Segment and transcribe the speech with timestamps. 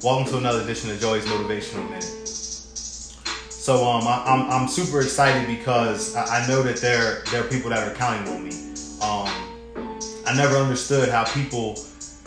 [0.00, 2.04] Welcome to another edition of Joey's Motivational Minute.
[2.04, 7.44] So um, I, am I'm, I'm super excited because I, I, know that there there
[7.44, 8.52] are people that are counting on me.
[9.02, 9.28] Um,
[10.24, 11.80] I never understood how people,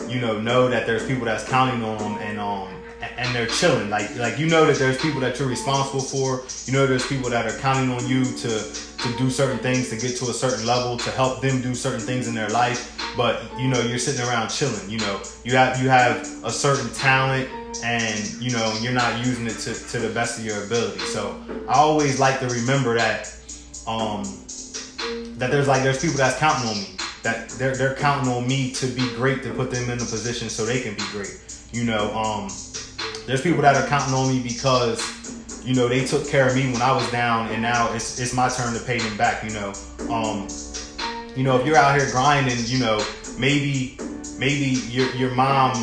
[0.10, 2.76] you know, know that there's people that's counting on them and um
[3.18, 3.90] and they're chilling.
[3.90, 6.44] Like like you know that there's people that you're responsible for.
[6.66, 9.96] You know there's people that are counting on you to to do certain things to
[9.96, 12.98] get to a certain level to help them do certain things in their life.
[13.16, 14.90] But you know you're sitting around chilling.
[14.90, 17.50] You know you have you have a certain talent
[17.84, 21.00] and you know you're not using it to, to the best of your ability.
[21.00, 23.36] So I always like to remember that
[23.88, 24.24] um,
[25.38, 26.96] that there's like there's people that's counting on me.
[27.24, 30.50] That they're they're counting on me to be great to put them in a position
[30.50, 31.40] so they can be great.
[31.72, 32.50] You know, um,
[33.26, 36.72] there's people that are counting on me because you know they took care of me
[36.72, 39.44] when I was down, and now it's it's my turn to pay them back.
[39.44, 39.74] You know,
[40.10, 40.48] um,
[41.36, 43.04] you know if you're out here grinding, you know
[43.38, 43.98] maybe
[44.38, 45.74] maybe your your mom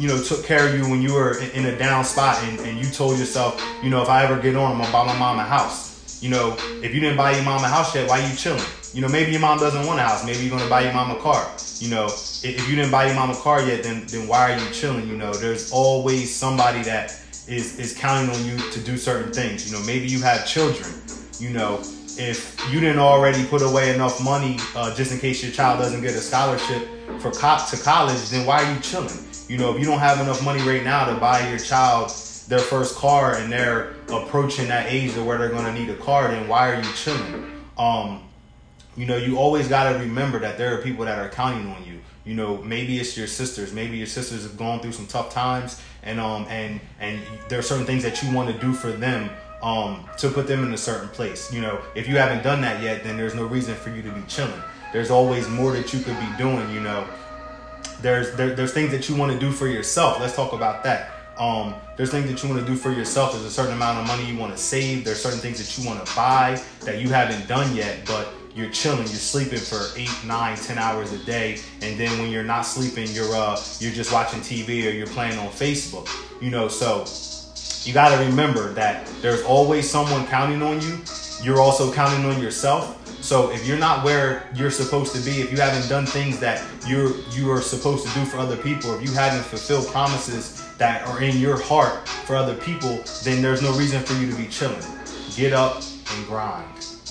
[0.00, 2.78] you know, took care of you when you were in a down spot and, and
[2.78, 5.38] you told yourself, you know, if I ever get on, I'm gonna buy my mom
[5.38, 6.22] a house.
[6.22, 8.64] You know, if you didn't buy your mom a house yet, why you chilling?
[8.94, 10.24] You know, maybe your mom doesn't want a house.
[10.24, 11.50] Maybe you're gonna buy your mom a car.
[11.78, 14.58] You know, if you didn't buy your mom a car yet, then then why are
[14.58, 15.06] you chilling?
[15.06, 19.70] You know, there's always somebody that is is counting on you to do certain things.
[19.70, 20.90] You know, maybe you have children.
[21.38, 21.80] You know,
[22.18, 26.00] if you didn't already put away enough money uh, just in case your child doesn't
[26.00, 26.88] get a scholarship
[27.20, 29.29] for cop to college, then why are you chilling?
[29.50, 32.12] You know, if you don't have enough money right now to buy your child
[32.46, 36.28] their first car and they're approaching that age to where they're gonna need a car,
[36.28, 37.50] then why are you chilling?
[37.76, 38.22] Um,
[38.96, 41.98] you know, you always gotta remember that there are people that are counting on you.
[42.24, 43.72] You know, maybe it's your sisters.
[43.72, 47.62] Maybe your sisters have gone through some tough times, and um, and and there are
[47.62, 49.30] certain things that you want to do for them
[49.64, 51.52] um, to put them in a certain place.
[51.52, 54.12] You know, if you haven't done that yet, then there's no reason for you to
[54.12, 54.62] be chilling.
[54.92, 56.70] There's always more that you could be doing.
[56.70, 57.04] You know,
[58.02, 60.20] there's there, there's things that you want to do for yourself.
[60.20, 61.12] Let's talk about that.
[61.38, 63.32] Um, there's things that you want to do for yourself.
[63.32, 65.04] There's a certain amount of money you want to save.
[65.04, 68.70] There's certain things that you want to buy that you haven't done yet, but you're
[68.70, 69.00] chilling.
[69.00, 73.08] You're sleeping for eight, nine, ten hours a day, and then when you're not sleeping,
[73.12, 76.08] you're uh you're just watching TV or you're playing on Facebook.
[76.42, 77.04] You know, so
[77.86, 80.98] you got to remember that there's always someone counting on you.
[81.42, 85.50] You're also counting on yourself so if you're not where you're supposed to be, if
[85.52, 89.02] you haven't done things that you're you are supposed to do for other people, if
[89.02, 93.72] you haven't fulfilled promises that are in your heart for other people, then there's no
[93.76, 94.82] reason for you to be chilling.
[95.36, 95.82] Get up
[96.16, 96.99] and grind.